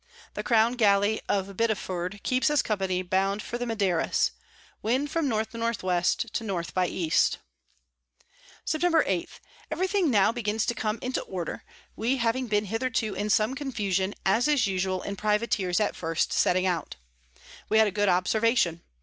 The 0.33 0.41
Crown 0.41 0.73
Gally 0.77 1.21
of 1.29 1.55
Biddiford 1.55 2.23
keeps 2.23 2.49
us 2.49 2.63
Company 2.63 3.03
bound 3.03 3.43
for 3.43 3.59
the 3.59 3.67
Maderas. 3.67 4.31
Wind 4.81 5.11
from 5.11 5.31
N 5.31 5.33
N 5.33 5.45
W. 5.59 6.01
to 6.13 6.29
N 6.57 6.65
by 6.73 6.87
E. 6.87 7.11
Sept. 7.11 7.37
8. 9.05 9.39
Every 9.69 9.87
thing 9.87 10.09
now 10.09 10.31
begins 10.31 10.65
to 10.65 10.73
come 10.73 10.97
into 11.03 11.21
Order, 11.21 11.63
we 11.95 12.17
having 12.17 12.47
been 12.47 12.65
hitherto 12.65 13.13
in 13.13 13.29
some 13.29 13.53
Confusion, 13.53 14.15
as 14.25 14.47
is 14.47 14.65
usual 14.65 15.03
in 15.03 15.15
Privateers 15.17 15.79
at 15.79 15.95
first 15.95 16.33
setting 16.33 16.65
out. 16.65 16.95
We 17.69 17.77
had 17.77 17.85
a 17.85 17.91
good 17.91 18.09
Observation. 18.09 18.81